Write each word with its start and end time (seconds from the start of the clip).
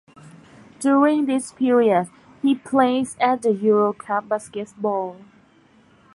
During 0.79 1.27
this 1.27 1.51
period, 1.51 2.07
he 2.41 2.55
plays 2.55 3.15
at 3.19 3.43
the 3.43 3.49
EuroCup 3.49 4.27
Basketball. 4.29 5.17